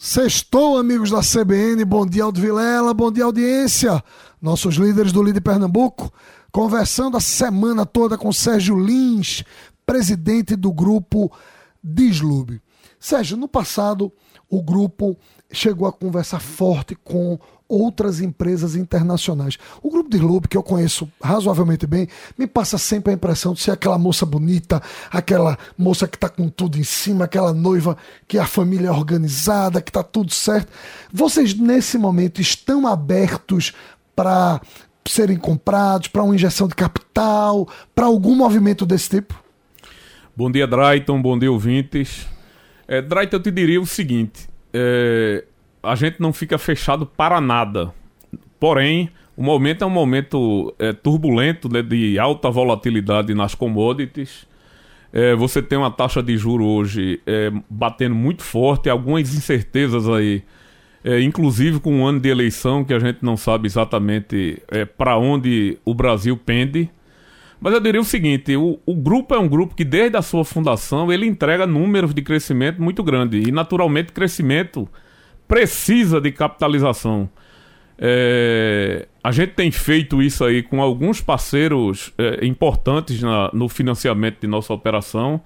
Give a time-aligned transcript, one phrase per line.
[0.00, 4.00] Sextou, amigos da CBN, bom dia Aldo Vilela, bom dia audiência,
[4.40, 6.12] nossos líderes do Líder Pernambuco,
[6.52, 9.42] conversando a semana toda com Sérgio Lins,
[9.84, 11.32] presidente do grupo
[11.82, 12.62] Dislube.
[12.98, 14.12] Sérgio, no passado
[14.50, 15.16] o grupo
[15.50, 17.38] chegou a conversar forte com
[17.68, 19.58] outras empresas internacionais.
[19.82, 23.60] O grupo de Lobo, que eu conheço razoavelmente bem, me passa sempre a impressão de
[23.60, 27.96] ser aquela moça bonita, aquela moça que está com tudo em cima, aquela noiva
[28.26, 30.72] que a família é organizada, que está tudo certo.
[31.12, 33.74] Vocês, nesse momento, estão abertos
[34.16, 34.60] para
[35.06, 39.34] serem comprados, para uma injeção de capital, para algum movimento desse tipo?
[40.34, 41.20] Bom dia, Drayton.
[41.20, 42.26] Bom dia, ouvintes.
[42.88, 45.44] É, Drayton, eu te diria o seguinte: é,
[45.82, 47.92] a gente não fica fechado para nada.
[48.58, 54.48] Porém, o momento é um momento é, turbulento, né, de alta volatilidade nas commodities.
[55.12, 60.42] É, você tem uma taxa de juro hoje é, batendo muito forte, algumas incertezas aí,
[61.04, 65.16] é, inclusive com um ano de eleição que a gente não sabe exatamente é, para
[65.16, 66.90] onde o Brasil pende.
[67.60, 70.44] Mas eu diria o seguinte: o, o, grupo é um grupo que, desde a sua
[70.44, 73.42] fundação, ele entrega números de crescimento muito grande.
[73.48, 74.88] E, naturalmente, crescimento
[75.46, 77.28] precisa de capitalização.
[78.00, 84.40] É, a gente tem feito isso aí com alguns parceiros é, importantes na, no financiamento
[84.40, 85.40] de nossa operação.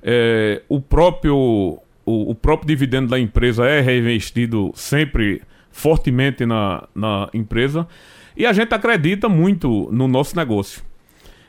[0.00, 7.28] É, o, próprio, o, o, próprio dividendo da empresa é reinvestido sempre fortemente na, na
[7.34, 7.88] empresa.
[8.36, 10.82] E a gente acredita muito no nosso negócio.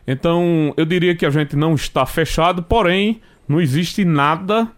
[0.08, 4.72] Então, eu diria que a gente não está fechado, porém, não existe nada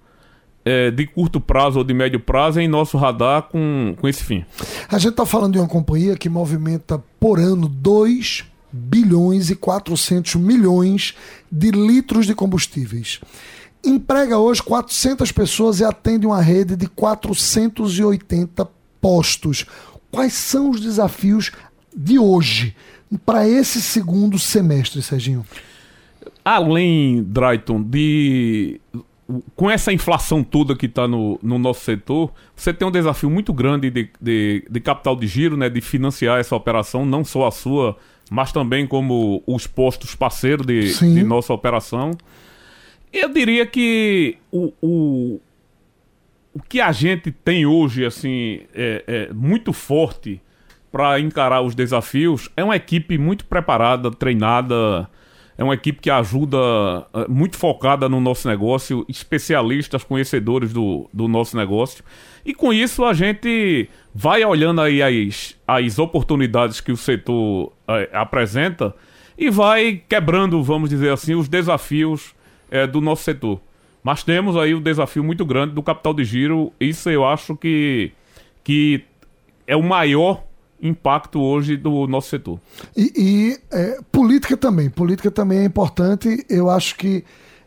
[0.66, 4.44] é, de curto prazo ou de médio prazo em nosso radar com, com esse fim.
[4.90, 10.36] A gente está falando de uma companhia que movimenta por ano 2 bilhões e 400
[10.36, 11.16] milhões
[11.52, 13.20] de litros de combustíveis.
[13.84, 18.68] Emprega hoje 400 pessoas e atende uma rede de 480
[19.00, 19.66] postos.
[20.12, 21.52] Quais são os desafios
[21.96, 22.76] de hoje
[23.26, 25.46] para esse segundo semestre, Serginho?
[26.44, 28.80] Além, Drayton, de
[29.56, 33.54] com essa inflação toda que está no, no nosso setor, você tem um desafio muito
[33.54, 37.52] grande de, de, de, capital de giro, né, de financiar essa operação, não só a
[37.52, 37.96] sua,
[38.32, 42.18] mas também como os postos parceiros de, de nossa operação.
[43.14, 45.40] Eu diria que o, o,
[46.54, 50.42] o que a gente tem hoje, assim, é, é muito forte
[50.92, 55.08] para encarar os desafios, é uma equipe muito preparada, treinada,
[55.58, 56.58] é uma equipe que ajuda,
[57.14, 62.04] eh, muito focada no nosso negócio, especialistas, conhecedores do, do nosso negócio.
[62.46, 68.10] E com isso a gente vai olhando aí as, as oportunidades que o setor é,
[68.14, 68.96] apresenta
[69.38, 72.34] e vai quebrando, vamos dizer assim, os desafios
[72.72, 73.60] é, do nosso setor.
[74.02, 76.72] Mas temos aí o desafio muito grande do capital de giro.
[76.80, 78.12] Isso eu acho que,
[78.64, 79.04] que
[79.68, 80.44] é o maior
[80.82, 82.60] impacto hoje do nosso setor.
[82.96, 84.90] E, e é, política também.
[84.90, 86.46] Política também é importante.
[86.50, 87.24] Eu acho que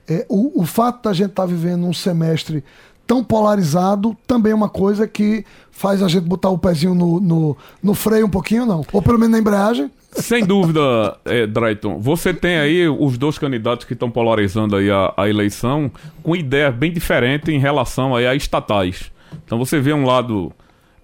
[0.09, 2.65] é, o, o fato da gente estar tá vivendo um semestre
[3.07, 7.57] tão polarizado também é uma coisa que faz a gente botar o pezinho no, no,
[7.83, 8.85] no freio um pouquinho, não?
[8.93, 9.91] Ou pelo menos na embreagem.
[10.13, 11.99] Sem dúvida, é, Drayton.
[11.99, 15.91] Você tem aí os dois candidatos que estão polarizando aí a, a eleição
[16.23, 19.11] com ideias bem diferentes em relação aí a estatais.
[19.45, 20.53] Então você vê um lado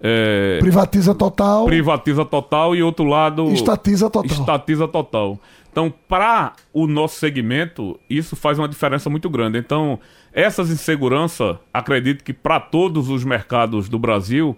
[0.01, 1.65] é, privatiza total.
[1.65, 3.49] Privatiza total e outro lado.
[3.51, 4.39] Estatiza total.
[4.39, 5.39] Estatiza total.
[5.71, 9.57] Então, para o nosso segmento, isso faz uma diferença muito grande.
[9.57, 9.99] Então,
[10.33, 14.55] essas inseguranças, acredito que para todos os mercados do Brasil,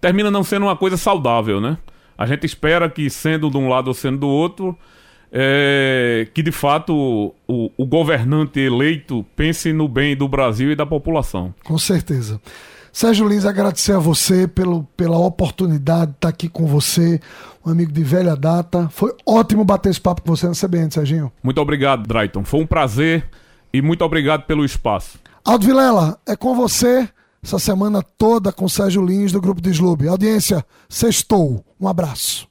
[0.00, 1.76] termina não sendo uma coisa saudável, né?
[2.16, 4.78] A gente espera que, sendo de um lado ou sendo do outro,
[5.32, 10.86] é, que de fato o, o governante eleito pense no bem do Brasil e da
[10.86, 11.52] população.
[11.64, 12.40] Com certeza.
[12.94, 17.20] Sérgio Lins, agradecer a você pelo, pela oportunidade de estar aqui com você,
[17.66, 18.88] um amigo de velha data.
[18.88, 21.32] Foi ótimo bater esse papo com você na CBN, Serginho.
[21.42, 22.44] Muito obrigado, Drayton.
[22.44, 23.28] Foi um prazer
[23.72, 25.18] e muito obrigado pelo espaço.
[25.44, 27.08] Aldo Vilela, é com você
[27.42, 30.06] essa semana toda com Sérgio Lins do Grupo Deslube.
[30.06, 31.64] Audiência, sextou.
[31.80, 32.46] Um abraço.